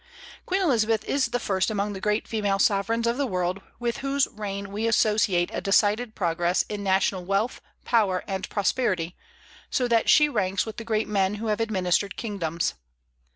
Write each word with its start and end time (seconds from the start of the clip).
Queen 0.47 0.63
Elizabeth 0.63 1.05
is 1.05 1.27
the 1.27 1.37
first 1.39 1.69
among 1.69 1.93
the 1.93 2.01
great 2.01 2.27
female 2.27 2.57
sovereigns 2.57 3.05
of 3.05 3.17
the 3.17 3.27
world 3.27 3.61
with 3.79 3.97
whose 3.97 4.27
reign 4.29 4.71
we 4.71 4.87
associate 4.87 5.51
a 5.53 5.61
decided 5.61 6.15
progress 6.15 6.63
in 6.69 6.81
national 6.81 7.23
wealth, 7.23 7.61
power, 7.85 8.23
and 8.27 8.49
prosperity; 8.49 9.15
so 9.69 9.87
that 9.87 10.09
she 10.09 10.27
ranks 10.27 10.65
with 10.65 10.77
the 10.77 10.83
great 10.83 11.07
men 11.07 11.35
who 11.35 11.49
have 11.49 11.59
administered 11.59 12.17
kingdoms. 12.17 12.73